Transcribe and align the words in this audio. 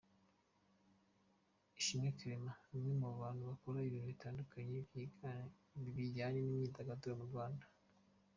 Ishimwe 1.79 2.09
Clement, 2.17 2.59
ni 2.67 2.75
umwe 2.77 2.91
mu 3.01 3.09
bantu 3.21 3.41
bakora 3.49 3.77
ibintu 3.87 4.07
bitandukanye 4.13 4.77
bijyanye 5.97 6.39
n’imyidagaduro 6.41 7.13
mu 7.19 7.25
Rwanda. 7.31 7.65